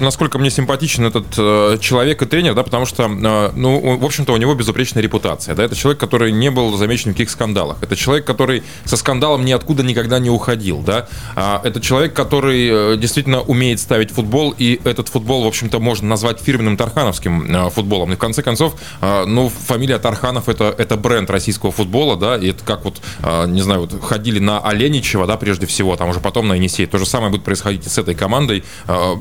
[0.00, 4.32] насколько мне симпатичен этот э, человек и тренер, да, потому что, э, ну, в общем-то,
[4.32, 7.94] у него безупречная репутация, да, это человек, который не был замечен в каких скандалах, это
[7.94, 13.42] человек, который со скандалом ниоткуда никогда не уходил, да, а, это человек, который э, действительно
[13.42, 18.16] умеет ставить футбол, и этот футбол, в общем-то, можно назвать фирменным тархановским э, футболом, и
[18.16, 22.64] в конце концов, э, ну, фамилия Тарханов это, это бренд российского футбола, да, и это
[22.64, 26.48] как вот, э, не знаю, вот ходили на Оленичева, да, прежде всего, там уже потом
[26.48, 29.16] на Енисей, то же самое будет происходить и с этой командой, а,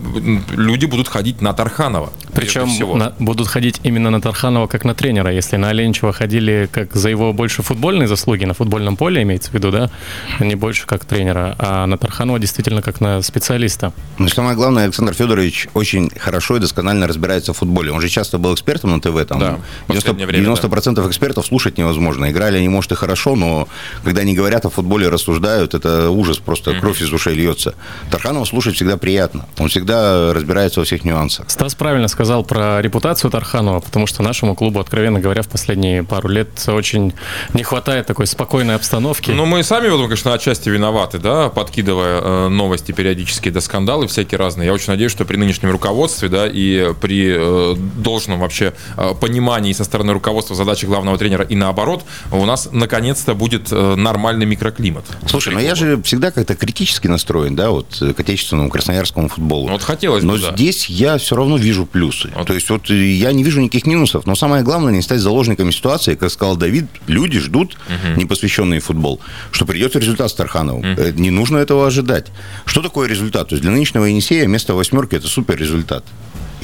[0.52, 2.12] люди будут ходить на Тарханова.
[2.34, 5.32] Причем на, будут ходить именно на Тарханова как на тренера.
[5.32, 9.54] Если на Оленчева ходили как за его больше футбольные заслуги, на футбольном поле имеется в
[9.54, 9.92] виду, да,
[10.40, 13.94] не больше как тренера, а на Тарханова действительно как на специалиста.
[14.18, 17.92] Ну, самое главное, Александр Федорович очень хорошо и досконально разбирается в футболе.
[17.92, 21.08] Он же часто был экспертом на ТВ, там да, 90%, время, 90% да.
[21.08, 22.32] экспертов слушать невозможно.
[22.32, 23.68] Играли они, может, и хорошо, но
[24.04, 26.80] когда они говорят о футболе, рассуждают, это ужас, просто mm-hmm.
[26.80, 27.76] кровь из ушей льется.
[28.12, 29.46] Тарханова слушать всегда приятно.
[29.58, 31.50] Он всегда разбирается во всех нюансах.
[31.50, 36.30] Стас правильно сказал про репутацию Тарханова, потому что нашему клубу, откровенно говоря, в последние пару
[36.30, 37.14] лет очень
[37.54, 39.32] не хватает такой спокойной обстановки.
[39.32, 44.08] Ну, мы сами в этом, конечно, отчасти виноваты, да, подкидывая э, новости периодически до скандалы
[44.08, 44.68] всякие разные.
[44.68, 49.74] Я очень надеюсь, что при нынешнем руководстве, да, и при э, должном вообще э, понимании
[49.74, 55.06] со стороны руководства задачи главного тренера и наоборот, у нас наконец-то будет э, нормальный микроклимат.
[55.28, 59.68] Слушай, но я же всегда как-то критически настроен, да, вот к отечественному красноярскому футболу.
[59.68, 60.54] Ну, вот хотелось бы, Но да.
[60.54, 62.32] здесь я все равно вижу плюсы.
[62.36, 62.48] Вот.
[62.48, 64.26] То есть вот я не вижу никаких минусов.
[64.26, 68.20] Но самое главное не стать заложниками ситуации, как сказал Давид, люди ждут, угу.
[68.20, 69.20] непосвященные футбол,
[69.52, 70.94] что придет результат с Тархановым.
[70.94, 71.20] Угу.
[71.20, 72.28] Не нужно этого ожидать.
[72.66, 73.50] Что такое результат?
[73.50, 76.04] То есть для нынешнего Енисея место восьмерки– это супер результат.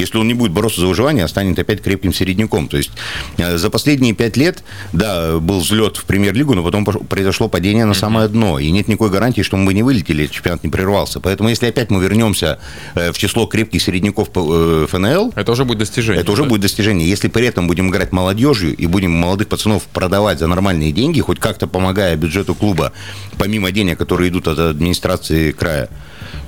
[0.01, 2.67] Если он не будет бороться за выживание, а станет опять крепким середняком.
[2.67, 2.91] То есть
[3.37, 7.93] э, за последние пять лет, да, был взлет в премьер-лигу, но потом произошло падение на
[7.93, 8.59] самое дно.
[8.59, 11.19] И нет никакой гарантии, что мы бы не вылетели, чемпионат не прервался.
[11.19, 12.59] Поэтому если опять мы вернемся
[12.95, 15.33] э, в число крепких середняков э, ФНЛ...
[15.35, 16.21] Это уже будет достижение.
[16.21, 17.07] Это уже будет достижение.
[17.07, 21.39] Если при этом будем играть молодежью и будем молодых пацанов продавать за нормальные деньги, хоть
[21.39, 22.91] как-то помогая бюджету клуба,
[23.37, 25.89] помимо денег, которые идут от администрации края,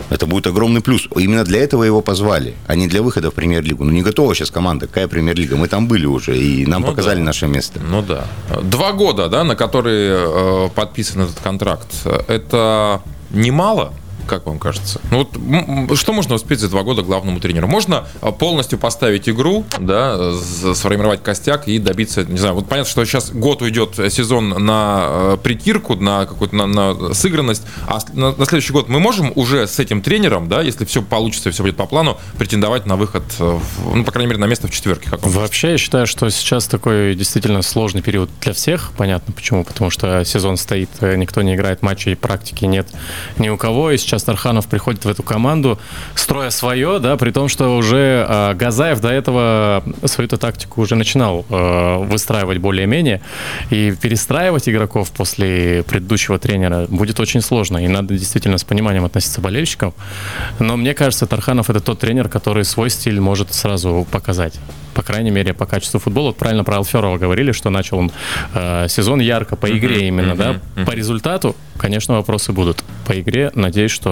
[0.09, 1.07] это будет огромный плюс.
[1.15, 3.83] Именно для этого его позвали, а не для выхода в премьер-лигу.
[3.83, 5.55] Ну, не готова сейчас команда, какая премьер-лига.
[5.55, 7.25] Мы там были уже, и нам Ну показали да.
[7.25, 7.79] наше место.
[7.89, 8.25] Ну да.
[8.61, 11.87] Два года, да, на которые э, подписан этот контракт.
[12.27, 13.93] Это немало,
[14.27, 15.01] как вам кажется?
[15.11, 15.27] Ну
[15.87, 17.67] вот что можно успеть за два года главному тренеру?
[17.67, 20.33] Можно э, полностью поставить игру, да,
[20.73, 25.37] сформировать костяк и добиться, не знаю, вот понятно, что сейчас год уйдет сезон на э,
[25.41, 29.79] притирку, на какую-то на, на сыгранность, а на, на следующий год мы можем уже с
[29.79, 33.95] этим тренером, да, если все получится, все будет по плану, претендовать на выход, э, в-
[33.95, 35.09] ну, по крайней мере, на место в четверке.
[35.09, 35.25] Как?
[35.25, 38.91] Вообще, я считаю, что сейчас такой действительно сложный период для всех.
[38.97, 39.63] Понятно почему.
[39.63, 42.87] Потому что сезон стоит, э, никто не играет матчей, практики нет
[43.37, 43.91] ни у кого.
[43.91, 45.79] И сейчас Тарханов приходит в эту команду,
[46.13, 51.45] строя свое, да, при том, что уже э, Газаев до этого свою-то тактику уже начинал
[51.49, 53.21] э, выстраивать более-менее.
[53.71, 57.83] И перестраивать игроков после предыдущего тренера будет очень сложно.
[57.83, 59.93] И надо действительно с пониманием относиться к болельщикам.
[60.59, 64.59] Но мне кажется, Тарханов это тот тренер, который свой стиль может сразу показать.
[64.93, 66.27] По крайней мере, по качеству футбола.
[66.27, 68.11] Вот правильно про Алферова говорили, что начал он
[68.53, 70.59] э, сезон ярко, по игре именно, да.
[70.85, 72.83] По результату, конечно, вопросы будут.
[73.07, 74.02] По игре, надеюсь, что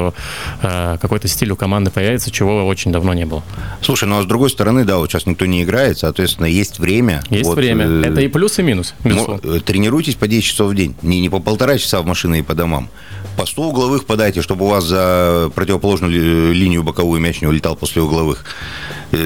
[0.62, 3.44] э, какой-то стиль у команды появится, чего очень давно не было.
[3.82, 7.22] Слушай, ну а с другой стороны, да, вот сейчас никто не играет, соответственно, есть время.
[7.30, 7.86] Есть Вот, время.
[7.88, 9.42] э, Это и плюс, и минус, безусловно.
[9.50, 10.96] Мо- э, Тренируйтесь по 10 часов в день.
[11.02, 12.90] Не, не по полтора часа в машины и по домам.
[13.38, 17.76] По 100 угловых подайте, чтобы у вас за противоположную ли- линию боковую мяч не улетал
[17.76, 18.46] после угловых.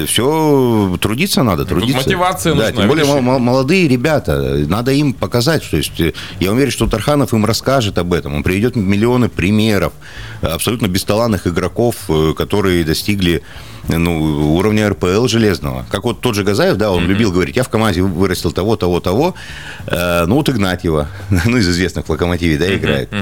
[0.06, 1.98] Все, трудиться надо, трудиться.
[1.98, 3.20] мотивация да, нужна, тем более видишь?
[3.22, 5.68] мо- мо- молодые ребята, надо им показать.
[5.70, 8.34] То есть, э, я уверен, что Тарханов им расскажет об этом.
[8.34, 9.92] Он приведет миллионы примеров
[10.40, 13.42] абсолютно бесталанных игроков, э, которые достигли
[13.88, 15.86] ну, уровня РПЛ железного.
[15.90, 19.00] Как вот тот же Газаев, да, он любил говорить, я в команде вырастил того, того,
[19.00, 19.34] того.
[19.86, 23.12] Э, ну, вот Игнатьева, ну, из известных в «Локомотиве», да, играет.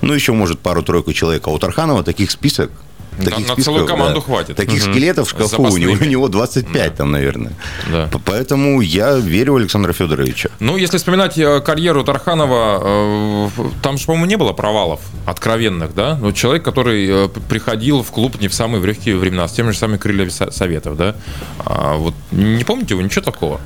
[0.00, 1.46] Ну, еще, может, пару-тройку человек.
[1.46, 2.70] А у Тарханова таких список
[3.18, 4.56] таких на списков, целую команду да, хватит.
[4.56, 4.92] Таких Мгм.
[4.92, 7.52] скелетов в шкафу у него, у него 25 там, наверное.
[7.90, 8.10] Да.
[8.24, 10.50] Поэтому я верю в Александра Федоровича.
[10.60, 13.48] Ну, если вспоминать э, карьеру Тарханова, э,
[13.82, 16.18] там же, по-моему, не было провалов откровенных, да?
[16.20, 19.78] Ну, человек, который э, приходил в клуб не в самые легкие времена, с теми же
[19.78, 21.14] самыми крыльями со- советов, да?
[21.58, 23.60] А вот не помните вы ничего такого?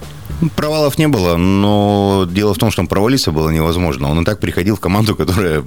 [0.54, 4.11] Провалов не было, но дело в том, что провалиться было невозможно.
[4.11, 5.64] Он и так приходил в команду, которая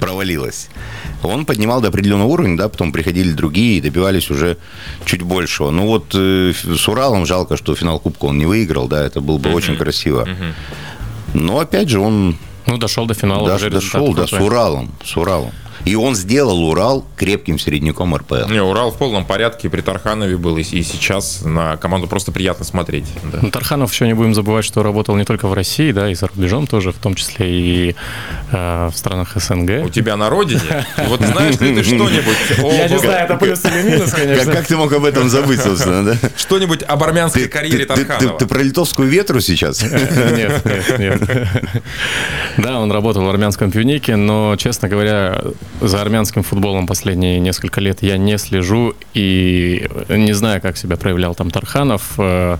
[0.00, 0.68] провалилась.
[1.24, 4.56] Он поднимал до определенного уровня, да, потом приходили другие и добивались уже
[5.04, 5.70] чуть большего.
[5.70, 9.38] Ну вот э, с Уралом жалко, что финал Кубка он не выиграл, да, это было
[9.38, 10.28] бы очень красиво.
[11.32, 13.48] Но опять же он Ну, дошел до финала.
[13.48, 14.32] даже дошел, да, с.
[14.32, 15.50] Уралом, с Уралом.
[15.84, 18.48] И он сделал Урал крепким середняком РПЛ.
[18.48, 23.04] Не, Урал в полном порядке при Тарханове был, и, сейчас на команду просто приятно смотреть.
[23.32, 23.38] да.
[23.42, 26.26] Ну, Тарханов еще не будем забывать, что работал не только в России, да, и за
[26.28, 27.96] рубежом тоже, в том числе и
[28.50, 29.90] э, в странах У СНГ.
[29.92, 30.60] тебя на родине?
[31.08, 34.52] Вот знаешь ли ты что-нибудь Я не знаю, это плюс или минус, конечно.
[34.52, 36.30] как ты мог об этом забыть, собственно, да?
[36.36, 38.38] что-нибудь об армянской карьере Тарханова?
[38.38, 39.82] ты про литовскую ветру сейчас?
[39.82, 41.20] Нет, нет, нет.
[42.56, 45.42] Да, он работал в армянском пивнике, но, честно говоря,
[45.88, 51.34] за армянским футболом последние несколько лет я не слежу и не знаю, как себя проявлял
[51.34, 52.14] там Тарханов.
[52.18, 52.58] Э,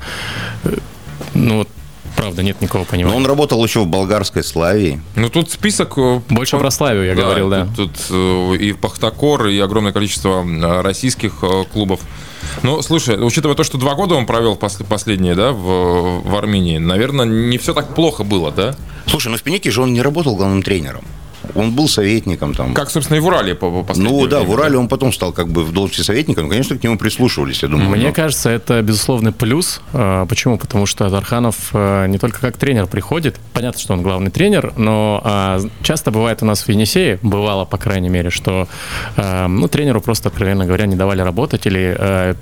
[1.34, 1.68] Ну, вот,
[2.16, 3.16] правда, нет никакого Но понимания.
[3.16, 5.00] он работал еще в болгарской Славии.
[5.16, 5.94] Ну, тут список...
[5.96, 7.66] э, Больше про Славию я говорил, да.
[7.76, 10.44] Тут, тут, э, и Пахтакор, и огромное количество
[10.82, 12.00] российских клубов.
[12.62, 16.78] Ну, слушай, учитывая то, что два года он провел пос- последние, да, в, в Армении,
[16.78, 18.76] наверное, не все так плохо было, да?
[19.06, 21.04] Слушай, ну в Пенике же он не работал главным тренером.
[21.54, 22.74] Он был советником там.
[22.74, 25.48] Как, собственно, и в Урале по, Ну да, время, в Урале он потом стал как
[25.48, 27.90] бы в должности советника, но, конечно, к нему прислушивались, я думаю.
[27.90, 29.80] Мне но- кажется, это безусловный плюс.
[29.92, 30.58] А, Почему?
[30.58, 35.20] Потому что Тарханов а, не только как тренер приходит, понятно, что он главный тренер, но
[35.24, 38.68] а, часто бывает у нас в Енисее, бывало, по крайней мере, что
[39.16, 42.34] а, ну, тренеру просто, откровенно говоря, не давали работать или а,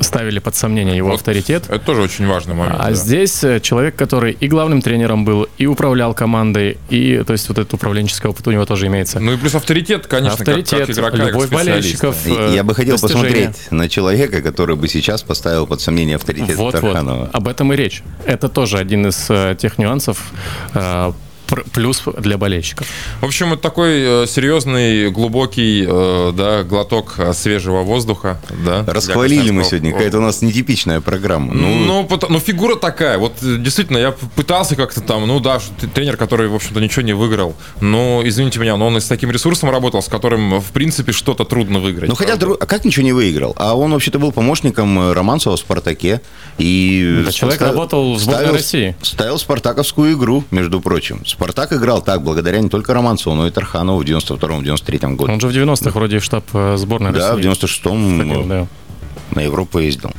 [0.00, 1.64] ставили под сомнение его Вот авторитет.
[1.68, 2.76] Это тоже очень важный момент.
[2.78, 2.94] А да.
[2.94, 7.58] здесь э, человек, который и главным тренером был, и управлял командой, и, то есть, вот
[7.58, 9.20] этот управленческий опыт у него тоже имеется.
[9.20, 11.72] Ну и плюс авторитет, конечно, как- Авторитет, как, игрока, как любовь специалиста.
[11.72, 12.26] болельщиков.
[12.26, 13.22] И- э, Я бы хотел достижения.
[13.22, 17.18] посмотреть на человека, который бы сейчас поставил под сомнение авторитет Вот, Тарханова.
[17.20, 17.30] вот.
[17.34, 18.02] Об этом и речь.
[18.26, 20.32] Это тоже один из э, тех нюансов,
[20.74, 21.12] э,
[21.72, 22.86] плюс для болельщиков.
[23.20, 28.40] В общем, это такой э, серьезный, глубокий э, да, глоток э, свежего воздуха.
[28.64, 31.52] Да, Расхвалили мы сегодня, какая-то у нас нетипичная программа.
[31.54, 33.18] Ну, Ну, пот- ну, фигура такая.
[33.18, 35.60] Вот действительно, я пытался как-то там, ну да,
[35.94, 37.54] тренер, который, в общем-то, ничего не выиграл.
[37.80, 41.44] Но, извините меня, но он и с таким ресурсом работал, с которым, в принципе, что-то
[41.44, 42.08] трудно выиграть.
[42.08, 43.54] ну хотя, а как ничего не выиграл?
[43.56, 46.20] А он вообще-то был помощником Романцева в «Спартаке».
[46.58, 48.96] И Да, человек работал в сборной ставил- России.
[49.02, 51.24] Ставил спартаковскую игру, между прочим.
[51.42, 55.32] «Спартак» играл так, благодаря не только Романцеву, но и Тарханову в 92-93 году.
[55.32, 58.66] Он же в 90-х вроде в штаб э, сборной Да, в России 96-м ходил, да.
[59.32, 60.12] на Европу ездил.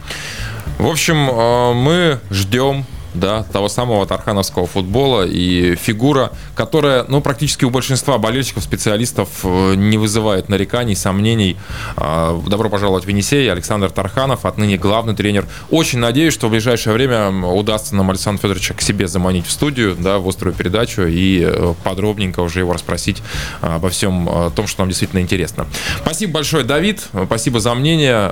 [0.78, 7.66] В общем, э, мы ждем да, того самого тархановского футбола и фигура, которая, ну, практически
[7.66, 11.58] у большинства болельщиков, специалистов э, не вызывает нареканий, сомнений.
[11.96, 15.48] А, добро пожаловать в Енисей, Александр Тарханов, отныне главный тренер.
[15.70, 19.96] Очень надеюсь, что в ближайшее время удастся нам Александра Федоровича к себе заманить в студию,
[19.98, 23.22] да, в острую передачу и э, подробненько уже его расспросить
[23.62, 25.68] обо всем э, том, что нам действительно интересно.
[25.98, 28.32] Спасибо большое, Давид, спасибо за мнение.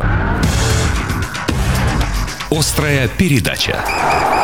[2.52, 4.41] Острая передача.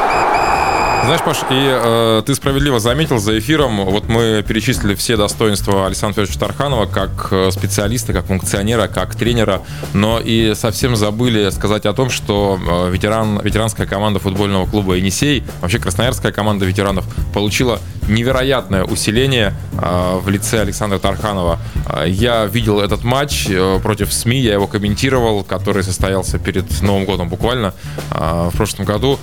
[1.08, 6.26] Знаешь, Паш, и э, ты справедливо заметил за эфиром, вот мы перечислили все достоинства Александра
[6.26, 9.62] Федоровича Тарханова как э, специалиста, как функционера, как тренера,
[9.94, 15.46] но и совсем забыли сказать о том, что э, ветеран, ветеранская команда футбольного клуба «Енисей»,
[15.62, 21.60] вообще красноярская команда ветеранов, получила невероятное усиление э, в лице Александра Тарханова.
[21.90, 27.06] Э, я видел этот матч э, против СМИ, я его комментировал, который состоялся перед Новым
[27.06, 27.74] годом буквально
[28.10, 29.20] в прошлом году.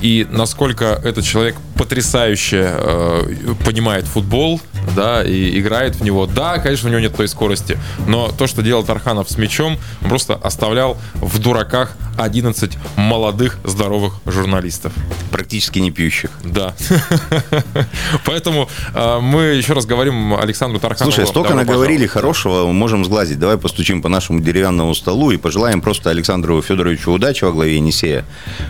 [0.00, 2.74] И насколько этот человек потрясающе
[3.64, 4.60] понимает футбол,
[4.94, 6.26] да, и играет в него.
[6.26, 10.08] Да, конечно, у него нет той скорости, но то, что делал Тарханов с мячом, он
[10.08, 14.92] просто оставлял в дураках 11 молодых, здоровых журналистов.
[15.30, 16.30] Практически не пьющих.
[16.44, 16.74] Да.
[18.24, 21.12] Поэтому э, мы еще раз говорим Александру Тарханову.
[21.12, 23.38] Слушай, столько наговорили хорошего, можем сглазить.
[23.38, 28.24] Давай постучим по нашему деревянному столу и пожелаем просто Александру Федоровичу удачи во главе Енисея.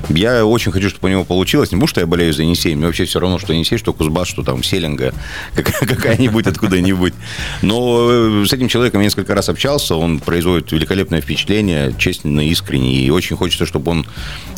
[0.08, 1.70] Я очень хочу, чтобы у него получилось.
[1.70, 2.74] Не потому, что я болею за Енисей.
[2.74, 5.14] Мне вообще все равно, что Енисей, что Кузбасс, что там Селинга
[6.08, 7.14] какая-нибудь откуда-нибудь.
[7.62, 9.94] Но э, с этим человеком я несколько раз общался.
[9.96, 12.94] Он производит великолепное впечатление, честно, искренне.
[12.94, 14.06] И очень хочется, чтобы он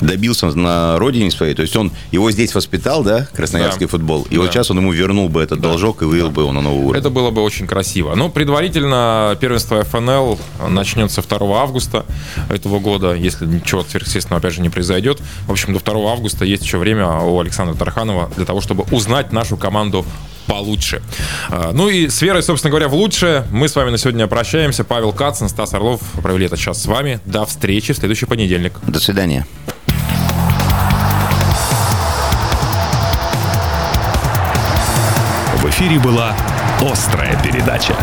[0.00, 1.54] добился на родине своей.
[1.54, 3.90] То есть он его здесь воспитал, да, красноярский да.
[3.90, 4.26] футбол.
[4.30, 4.42] И да.
[4.42, 5.68] вот сейчас он ему вернул бы этот да.
[5.68, 6.32] должок и вывел да.
[6.32, 7.00] бы его на новый уровень.
[7.00, 8.14] Это было бы очень красиво.
[8.14, 10.38] Но предварительно первенство ФНЛ
[10.68, 12.04] начнется 2 августа
[12.48, 15.20] этого года, если ничего сверхъестественного, опять же, не произойдет.
[15.46, 19.32] В общем, до 2 августа есть еще время у Александра Тарханова для того, чтобы узнать
[19.32, 20.04] нашу команду
[20.50, 21.00] получше.
[21.48, 24.82] А, ну и с верой, собственно говоря, в лучшее мы с вами на сегодня прощаемся.
[24.82, 27.20] Павел Кацин, Стас Орлов провели этот час с вами.
[27.24, 28.72] До встречи в следующий понедельник.
[28.82, 29.46] До свидания.
[35.56, 36.34] В эфире была
[36.80, 37.94] «Острая передача».